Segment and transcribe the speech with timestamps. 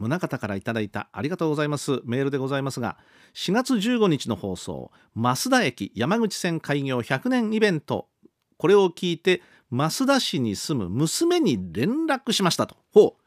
[0.00, 2.00] 宗像からいただいたありがとうございます。
[2.04, 2.96] メールでございますが
[3.34, 8.08] 4月15日の放送増田駅山口線開業100年イベント。
[8.56, 12.76] これを聞いて増田市に住む娘に連絡しましたと。
[12.92, 13.22] ほう。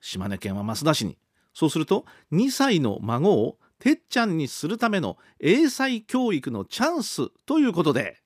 [0.00, 1.18] 島根県は増田市に。
[1.54, 8.18] そうすると2歳の孫をてっちゃんにするための英才教育のチャンスということで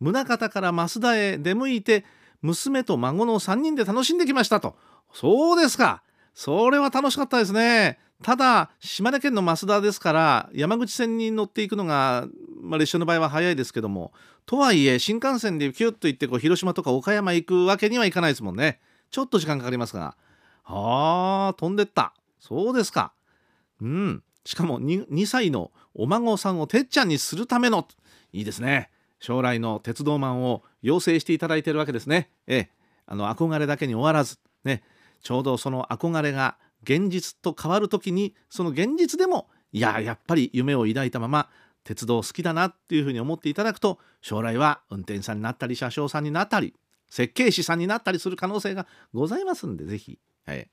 [0.00, 2.04] 宗像から増田へ出向いて
[2.42, 4.76] 娘と孫の3人で楽しんできましたと。
[5.12, 6.02] そうですか。
[6.40, 7.98] それは楽しかったですね。
[8.22, 12.28] ただ島根県の増田ですから山口線に乗っていくのが、
[12.62, 14.14] まあ、列車の場合は早いですけども
[14.46, 18.80] とはいえ新幹線でキュッと行ってこう広島とか岡山行くわけにはいかないですもんね。
[19.10, 20.16] ちょっと時間かかりますが。
[20.64, 22.14] ああ飛んでった。
[22.38, 23.12] そうですか。
[23.82, 24.22] うん。
[24.46, 27.86] しかも 2, 2歳のお孫さんをてっちゃんにするための
[28.32, 28.88] いいですね。
[29.18, 32.30] 将来の鉄道マンを養成していただいているわけですね。
[32.46, 32.70] ええ。
[33.04, 34.82] あの憧れだけに終わらずね。
[35.22, 41.48] ちょうどその憧れが現実と変わる時にその現実でもいややっぱり夢を抱いたまま
[41.84, 46.74] 鉄道好きだなっていうふうに思っていただくと将来は運転手さんになったり車掌さんになったり
[47.08, 50.68] 設計士さんになったりする可能性がございますんで是非、はい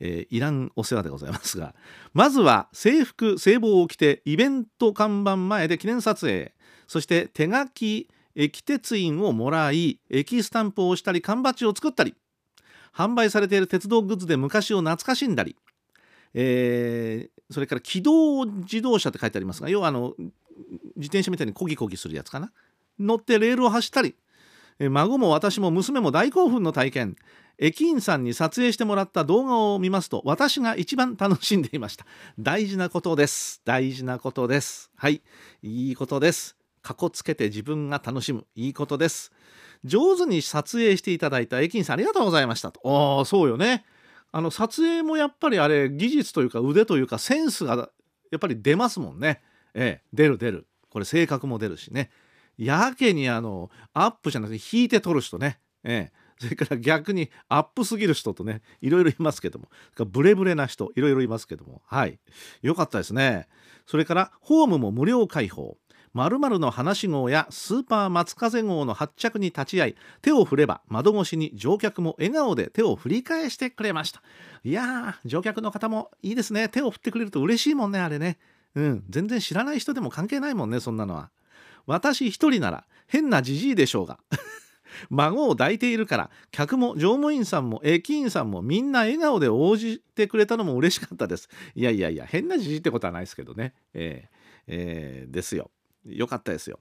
[0.00, 1.74] えー、いらんお世話でございますが。
[2.12, 6.54] まずは制服制帽を着てイベント看板前で記念撮影。
[6.86, 12.14] そして手書き駅鉄印をもらい駅スタンプを押したり缶バッジを作ったり
[12.94, 15.56] 販売されている鉄道グッズで昔を懐かしんだり、
[16.34, 20.14] えー、それから機動自動車って書いてありますが要はあの
[20.96, 22.52] 自転車みたいにコギコギするやつかな。
[22.98, 24.16] 乗ってレールを走ったり、
[24.80, 27.16] え孫も私も娘も大興奮の体験。
[27.60, 32.06] 駅員さんに撮影してもらった動画を見ますと私が一番楽しんでいました。
[32.38, 33.62] 大事なことです。
[33.64, 34.90] 大事なことです。
[34.94, 35.22] はい。
[35.62, 36.56] いいことです。
[36.82, 38.46] かこつけて自分が楽しむ。
[38.54, 39.32] いいことです。
[39.84, 42.80] 上手に撮影していただいた駅員さんありがとうございましたと。
[43.18, 43.84] ああそうよね。
[44.30, 47.90] あの撮影もやっぱりあれ技術というか腕というかセンスが
[48.30, 49.40] やっぱり出ますもんね。
[49.74, 50.66] ええ出る出る。
[50.90, 52.10] これ性格も出るしね。
[52.56, 55.60] やけにあのアップじゃなくて引いて撮る人ね。
[55.84, 56.18] ええ。
[56.40, 59.68] それから逆にアップすぎる人とねいろいろいますけども。
[60.06, 61.82] ブレブレな人いろいろいますけども。
[61.86, 62.18] はい。
[62.62, 63.48] よかったですね。
[63.86, 65.76] それからホームも無料開放。
[66.14, 74.22] 〇〇の話号やスーパー松風号の発着に立ち会い手を振れば窓越しに乗客も笑顔で手を振り返してくれました。
[74.64, 76.68] いやー乗客の方もいいですね。
[76.68, 78.38] 手を振ってくれると嬉しいもんねあれね。
[78.74, 81.30] うん全然知らない人でも関係ないもんねそんなのは。
[81.86, 84.18] 私一人なら変なじじいでしょうが。
[85.10, 91.48] 孫を抱いているから客も乗務員さんも駅員さんもみんな笑顔で応じてくれたのも嬉しかったです。
[91.74, 93.74] いやいやいや変なじじいってことはないですけどね。
[93.94, 95.70] えー、えー、ですよ。
[96.08, 96.80] よかったですよ。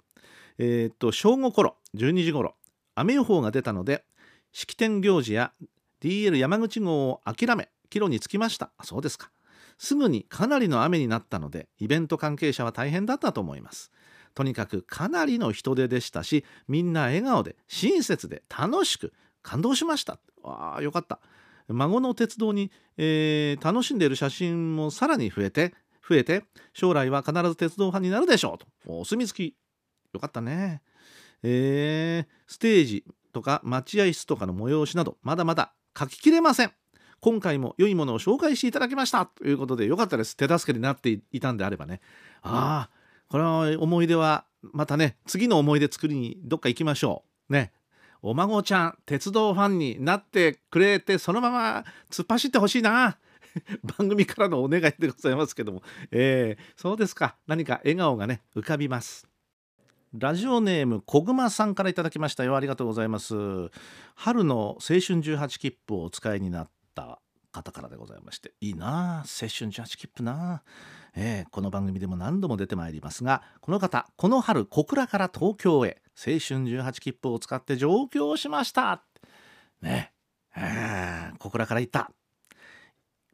[0.57, 2.55] えー、っと正午頃12時頃
[2.95, 4.03] 雨予報が出たので
[4.51, 5.53] 式典行事や
[6.01, 8.71] DL 山口号を諦め帰路に着きました。
[8.83, 9.31] そうですか。
[9.77, 13.91] すぐにかなりの雨になったのでイベント関係者は大変だったと思います。
[14.33, 20.19] とにかくかなりの人出でしたしみんな笑顔で親切で楽しく感動しました。
[20.44, 21.19] あよかった。
[21.69, 25.73] 孫の鉄道に、えー、楽しんでいる写真もさらに増えて
[26.07, 28.68] 増えて将来は必ず鉄道ファンになるでしょうと。
[28.85, 29.56] お墨付き。
[30.13, 30.81] よかったね。
[31.44, 36.72] えー、ステージとか待合室とかの催しなどまだまだ書ききれません。
[37.19, 39.25] 今回も良いものを紹介していただきました。
[39.25, 40.38] ということでよかったです。
[40.38, 42.01] 手助けになっていたんであればね。
[42.41, 42.97] ああ
[43.29, 47.53] これは思い出はまたね次の思い出作りにどっか行きましょう。
[47.53, 47.72] ね。
[48.22, 53.18] お孫ちゃん鉄道ファンになってくれてそのまま突っ走ってほしいな。
[53.98, 55.81] 番組からのお願いでございますけども、
[56.12, 57.38] えー、そうですか。
[57.48, 59.27] 何か笑顔がね浮かびます。
[60.13, 62.56] ラジオネーム小熊さんからいただきましたよ。
[62.56, 63.36] ありがとうございます。
[64.15, 67.19] 春の青春18切符をお使いになった
[67.51, 68.54] 方からでございまして。
[68.62, 70.63] いいな青春18切符な
[71.19, 79.04] えー、この番組でも何度も出てまいりますがこの方この春小倉から東京へ青春18切符を使って上京しました。
[79.81, 80.13] ね。
[80.56, 82.12] えー、小倉から行った。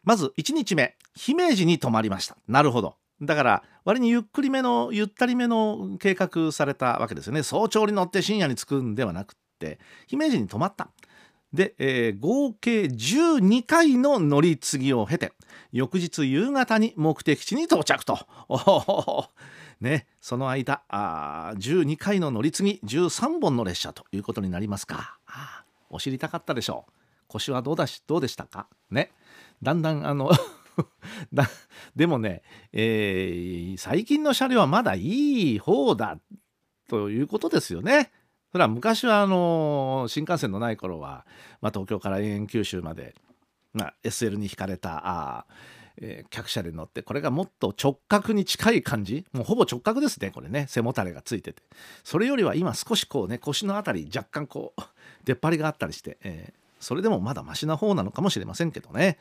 [0.04, 10.90] まず1日目姫路に泊まりましたなるほどだから割にゆっくりめのゆったりめの計画されたわけですよね早朝に乗って深夜に着くんではなくって姫路に泊まった
[11.54, 15.34] で、えー、合計12回の乗り継ぎを経て
[15.72, 18.20] 翌日夕方に目的地に到着と。
[19.82, 25.18] ね、その間あ12回の乗り継ぎ13本の列車ということになりますか。
[25.90, 26.92] お知りたかったでしょう。
[27.28, 28.68] 腰はどうだしどうでしたか？
[28.90, 29.12] ね。
[29.64, 30.32] だんだんあの
[31.34, 31.50] だ
[31.96, 36.20] でもね、えー、最近の車両はまだいい方だ
[36.90, 38.12] ということですよね。
[38.52, 41.26] それは昔はあの新幹線のない頃は、
[41.60, 43.16] まあ、東京から延々九州まで、
[43.74, 45.46] まあ、SL に引かれたあ、
[45.98, 49.26] えー、客車で乗ってこれがもっと直角に近い感じ。
[49.34, 50.68] もうほぼ直角ですねこれね。
[50.70, 51.64] 背もたれがついてて。
[52.04, 54.82] それよりは今少しこうね腰の辺り若干こう
[55.24, 59.18] 出っ張りがあったりして、えー、それでもまだマシな方なのかもしれませんけどね。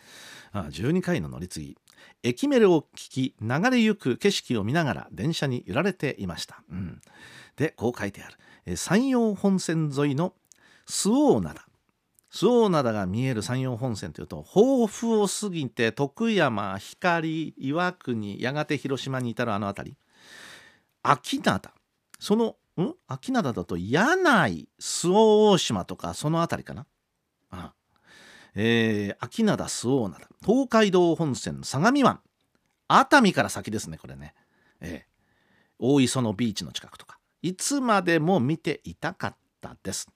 [0.53, 1.79] あ12回の乗り継ぎ。
[2.23, 7.01] 駅メロを聞き流れゆく景色を見ながら電車に揺られていました、うん、
[7.57, 8.29] でこう書いてあ
[8.67, 8.77] る。
[8.77, 10.35] 山陽本線沿いの
[10.87, 11.63] 周防灘。
[12.31, 19.97] 周防灘が見える山陽本線というと豊富を過ぎて徳山光岩国やがて広島に至るあの辺り。
[21.03, 21.73] 秋灘。
[22.19, 22.95] そのん？
[23.07, 26.87] 秋灘だと柳井周防大島とかその辺りかな。
[28.55, 32.21] えー、秋灘周防灘東海道本線相模湾
[32.89, 34.35] 熱海から先ですねこれね、
[34.81, 37.19] えー、大磯のビーチの近くとか。
[37.43, 40.09] いつまでも見ていたかったです。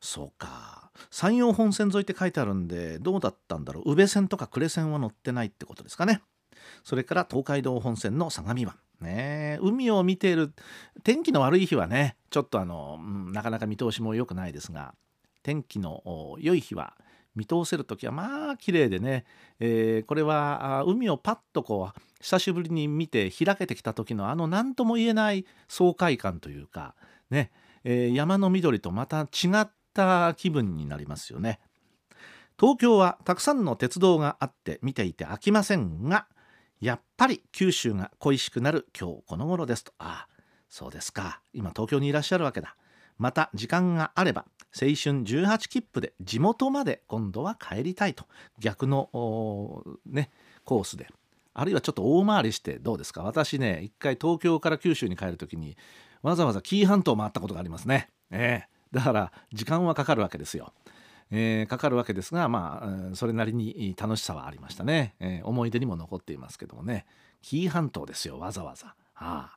[0.00, 0.92] そうか。
[1.10, 3.92] 山陽本線沿いって書いてあるんでどうだったんだろう。
[3.92, 6.22] 宇部線とか呉線は乗ってないってことですかね。
[6.84, 8.76] それから東海道本線の相模湾。
[9.00, 10.52] ね海を見ている
[11.04, 14.92] 天気の悪い日はねちょっとあの、うん、なかなか見通しも良くないですが
[15.44, 16.96] 天気の良い日は
[17.38, 19.24] 見通せる時はまあ綺麗でね、
[19.60, 26.96] えー、これは海をパッとこう久しぶりに見て開けてきた時のあの何とも言えない爽快感というか
[27.30, 27.52] ね、
[27.84, 31.60] えー、山の緑とまた違った気分になりますよね。
[32.58, 36.26] 東京はたくさんの鉄道があって見ていて飽きませんが
[36.80, 39.92] やっぱり九州が恋しくなる今日この頃ですと。
[39.98, 40.38] ああ
[40.68, 41.40] そうですか。
[41.54, 42.76] 今東京にいらっしゃるわけだ。
[43.18, 44.44] また時間があれば
[44.74, 48.26] 青春18切符で地元まで今度は帰りたいと
[48.58, 50.30] 逆のね
[50.64, 51.08] コースで
[51.54, 53.22] あるいはちょっと大回りしてどうですか？
[53.22, 55.76] 私ね一回東京から九州に帰る時に
[56.22, 60.72] わざわざ紀伊半島回ったことがありますね、えー、だから時間はかかるわけですよ、
[61.30, 67.06] えー、かかるわけですがまあそれなりに楽しさはありましたね、えー、思い出にも残っていますけどもね。
[67.40, 69.54] 紀伊半島ですよわざわざ、あ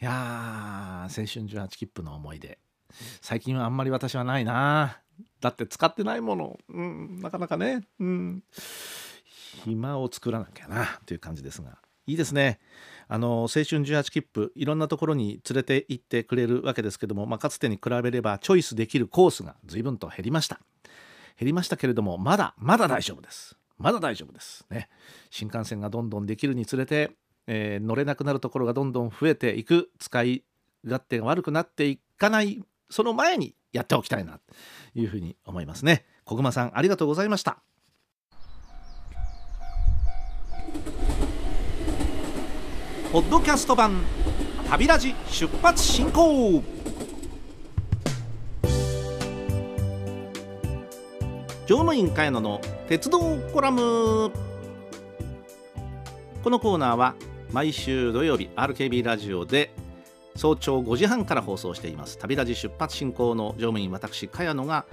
[0.00, 2.60] いや青春18切符の思い出。
[3.20, 5.00] 最近はあんまり私はないな。
[5.40, 8.42] だって使ってないもの、うん、なかなかね、うん、
[9.64, 11.78] 暇を作らなきゃなという感じですが。
[12.06, 12.58] いいですね。
[13.06, 20.60] あの青春18切符いろんなところに連れて行ってくれるわけですけども、まあ、かつてに比べればチョイスできるコースが随分と減りました。
[21.38, 23.56] 減りましたけれどもまだまだ大丈夫です。
[23.78, 24.66] まだ大丈夫です。
[24.70, 24.88] ね。
[25.30, 27.12] 新幹線がどんどんできるにつれて、
[27.46, 29.90] えー、乗れなくなるところがどんどん増えていく。
[29.98, 30.44] 使い
[30.84, 34.40] 勝手が悪くなっていかないその前にやっておきたいなと
[34.94, 36.04] いうふうに思いますね。
[36.24, 37.58] 小熊さんありがとうございました。
[43.12, 44.02] ポッドキャスト版
[44.68, 46.62] 旅ラジ出発進行。
[51.66, 53.18] 乗務員茅野の鉄道
[53.52, 54.30] コラム。
[56.42, 57.14] このコーナーは
[57.52, 59.70] 毎週土曜日 RKB ラジオで
[60.38, 62.16] 早朝5時半から放送しています。
[62.16, 64.86] 旅ラジ出発進行の乗務員私茅野が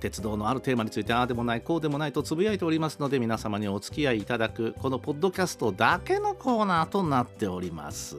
[0.00, 8.16] 鉄道のあるテーマについてああでもないこうでもないとつぶやいておりますので皆様にお付き合いいただくこのポッドキャストだけのコーナーとなっております。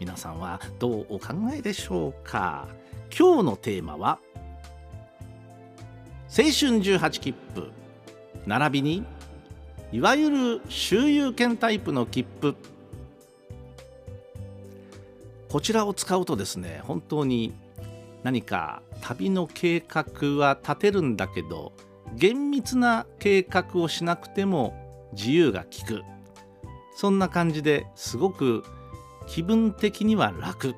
[0.00, 2.66] 皆さんはどうお考えでしょうか？
[3.16, 4.18] 今日のテーマは
[6.36, 7.70] 青春18切符。
[8.46, 9.04] 並びに
[9.92, 12.56] いわゆる周遊券タイプの切符。
[15.50, 17.52] こちらを使うとですね本当に
[18.22, 21.72] 何か旅の計画は立てるんだけど
[22.14, 24.74] 厳密な計画をしなくても
[25.12, 26.02] 自由が利く。
[26.94, 28.62] そんな感じですごく
[29.26, 30.74] 気分的には楽。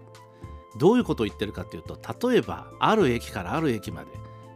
[0.78, 1.98] どういうことを言ってるかというと
[2.30, 4.06] 例えばある駅からある駅まで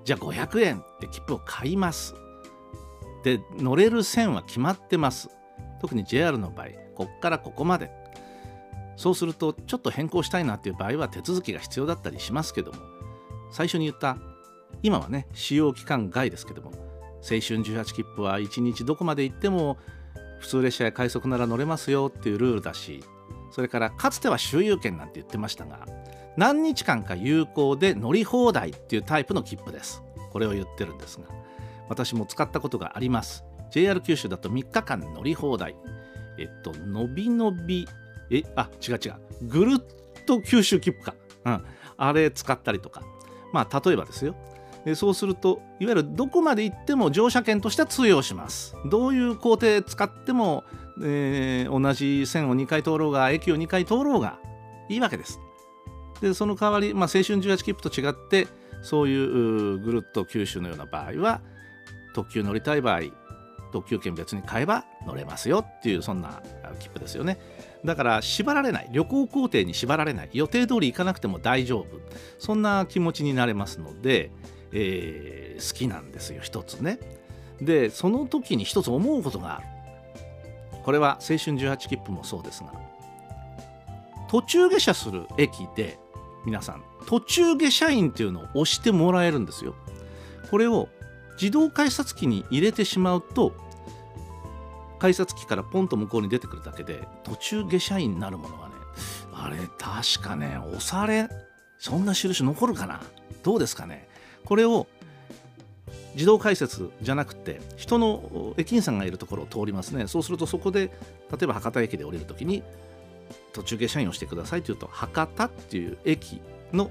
[0.04, 2.14] じゃあ500円って切符を買います。
[3.22, 5.28] で乗れる線は決まってます。
[5.80, 8.05] 特に JR の場合こっからここまで。
[8.96, 12.96] そうするとちょっと変更したいなっていう場合は手続きが必要だったりしますけども。
[13.50, 14.18] 最初に言った
[14.82, 16.70] 今はね使用期間外ですけども
[17.22, 19.78] 青春18切符は1日どこまで行っても
[20.40, 23.02] 普通列車や快速なら乗れますよっていうルールだし
[23.50, 25.86] それからかつては周遊券なんて言ってましたが
[26.36, 30.02] 何日間か有効で乗り放題っていうタイプの切符です。
[30.30, 31.24] これを言ってるんですが
[31.88, 33.44] 私も使ったことがあります。
[33.70, 35.76] JR 九州だと3日間乗り放題。
[36.38, 37.88] えっとのびのび
[38.30, 39.14] えあ違う違う。
[39.42, 41.14] ぐるっと九州切符か、
[41.44, 41.64] うん、
[41.96, 43.02] あれ使ったりとか。
[43.52, 44.34] まあ例えばですよ。
[44.84, 48.76] でそうするといわゆるどこまで行っても乗車券としては通用します。
[48.88, 50.64] どういう工程使っても、
[51.02, 54.38] えー、同じ線を2回通ろうが駅を2回通ろうが
[54.88, 55.40] いいわけです。
[56.20, 58.48] でその代わり、まあ、青春18切符と違って
[58.82, 61.40] そういうぐるっと九州のような場合は
[62.14, 63.00] 特急乗りたい場合
[63.72, 66.42] 特急券別に買えば乗れますよっていうそんな
[66.78, 67.38] 切符ですよね。
[67.84, 71.86] だから縛られない旅行工程に縛られない予定通り行かなくても大丈夫。
[72.38, 74.30] そんな気持ちになれますので、
[74.72, 76.98] えー、好きなんですよ一つね。
[77.60, 79.66] でその時に一つ思うことがある。
[80.84, 82.72] これは青春18切符もそうですが
[84.28, 85.98] 途中下車する駅で
[86.44, 89.74] 皆さん途中下車員っていうのを押してもらえるんですよ。
[90.50, 90.88] これを
[91.40, 93.52] 自動改札機に入れてしまうと
[94.98, 98.74] 改札機からポンと向こうに出てくるだけで途中下車員になるものがね
[99.32, 101.28] あれ確かね押され
[101.78, 103.02] そんな印残るかな？
[103.42, 104.08] どうですかね？
[104.46, 104.86] これを
[106.14, 110.06] 自動改札じゃなくて人の駅員さんがいるところを通りますね。
[110.06, 110.90] そうするとそこで
[111.30, 112.62] 例えば博多駅で降りるときに
[113.52, 116.40] 途中下車員をしてくださいというと博多っていう駅
[116.72, 116.90] の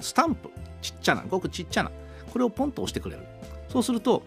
[0.00, 0.50] スタンプ
[0.82, 1.90] ちっちゃなごくちっちゃな
[2.38, 3.22] これをポンと押してくれる。
[3.68, 4.22] そうすると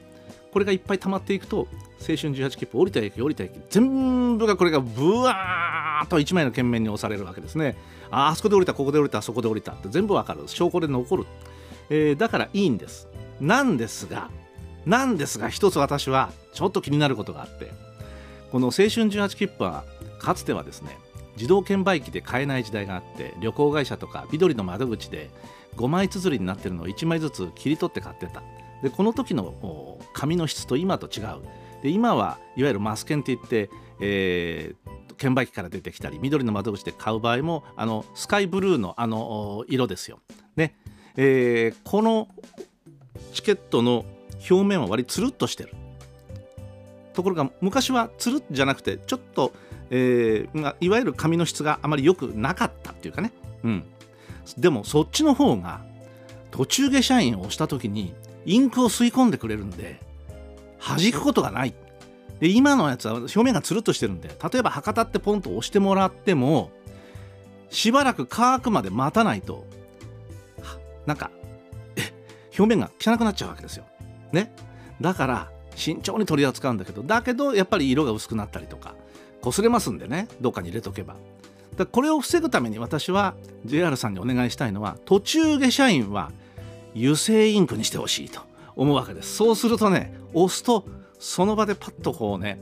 [0.51, 1.59] これがいっぱい溜まっていくと
[2.01, 7.77] 青春18切符降りた駅降りた駅全部がこれがブワーッと1枚の券面に押されるわけですね。
[8.09, 9.71] ああそこで降りたここで降りたそこで降りた。
[9.71, 10.43] って全部わかる。
[10.47, 11.25] 証拠で残る、
[11.89, 13.07] えー、だからいいんです。
[13.39, 14.29] なんですが
[14.85, 17.71] なんですが一つ私はちょっと気になることがあって。
[18.51, 19.85] この青春18切符は
[20.19, 20.97] かつてはですね
[21.41, 25.31] 自動券売機で買えない時代があって旅行会社とか緑の窓口で
[25.75, 28.43] 5枚綴りになってるのを1枚ずつ切り取って買ってた。
[28.83, 31.41] でこの時の紙の質と今と違う。
[31.81, 40.19] で今はいわゆるマス券って言って、えー、券売機から出てきたり緑の窓口で買う場合もあのスカイブルーのあの色ですよ。
[40.55, 40.75] ね。
[41.15, 42.27] えー、この
[43.33, 44.05] チケットの
[44.47, 45.73] 表面は割りつるっとしてる。
[47.13, 49.53] ところが昔はつるじゃなくてちょっと、
[49.93, 53.33] えー、いわゆる紙の質があまり良くなかったっていうかね、
[53.63, 53.83] うん、
[54.57, 55.81] でもそっちの方が
[56.49, 59.99] 途中下車員を押した時にインクを吸い込んでくれるんで
[60.79, 61.73] 弾くことがない。
[62.39, 66.71] で今のやつは表面がつるっとしてるんで例えば博多ってポンと押してもらっても
[67.69, 69.67] しばらく乾くまで待たないと
[71.05, 71.29] なんか
[72.57, 73.85] 表面が汚くなっちゃうわけですよ。
[74.31, 74.53] ね。
[74.99, 78.95] だから慎重に取り扱うんだけどだけどやっぱり色が薄くなったりとか
[79.49, 80.27] 擦れますんでね。
[80.39, 81.15] どっかに入れとけば。
[81.75, 86.31] だこれを防ぐために私は JR さんにお願いしたいのは途中下車員は
[86.95, 88.41] 油性インクにしてほしいと
[88.75, 89.35] 思うわけです。
[89.35, 90.85] そうするとね押すと
[91.19, 92.59] その場でパッとこうね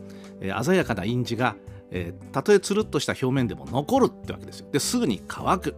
[0.64, 1.56] 鮮やかな印字が、
[1.92, 4.68] えー、たとえつるっとした表面でも残るってわけですよ。
[4.72, 5.76] ですぐに乾く。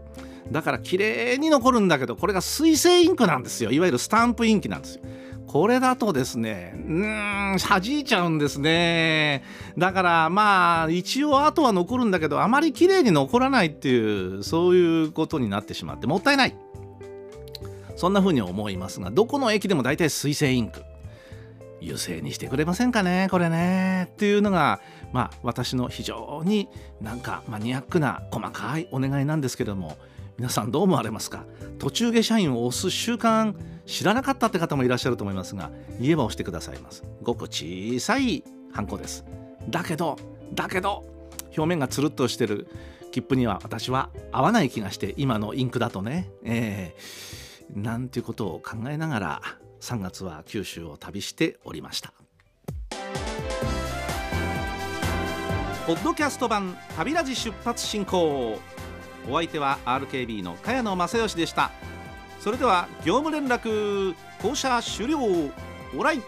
[0.52, 3.72] だから綺麗に残るんだけどこれが水性インクなんですよ。
[3.72, 5.02] いわゆるスタンプインキなんですよ。
[5.48, 9.44] これだとですね、うーん、弾いちゃうんですね。
[9.78, 16.56] だからまあ、一応あとは残るんだけど、あまり綺麗に残らないっていう、そういうことになってしまって、もったいない。
[17.96, 20.82] そんな風に思いますが、どこの駅でも大体水性インク。
[21.82, 24.80] 油性にしてくれませんかねこれねっていうのが
[25.12, 26.68] まあ私の非常に
[27.02, 29.98] なんかマニアックな細かいお願いなんですけれども
[30.38, 31.46] 皆さんどう思われますか？
[31.80, 37.04] 途中下車員を押す習慣知らなかったって方もいらっしゃると思いますが言えば押してくださいます。
[37.22, 39.26] ごく小さいハンコです。
[39.70, 40.18] だけど
[40.54, 41.06] だけど
[41.58, 42.68] 表面がつるっとしてる
[43.12, 49.42] 切符には私は合わない気がして今のインクだとね、えー、なんていうことを考えながら
[49.82, 52.14] 3月は九州を旅しておりました。
[55.88, 58.60] ポッドキャスト版旅ラジ出発進行。
[59.28, 61.72] お相手は RKB の茅野正義でした。
[62.40, 65.18] それでは業務連絡降車終了。
[65.98, 66.22] オライ。